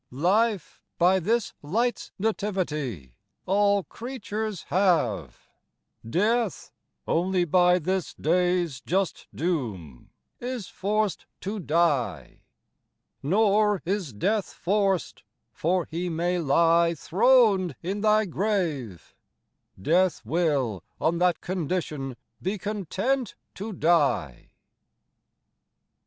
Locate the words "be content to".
22.41-23.71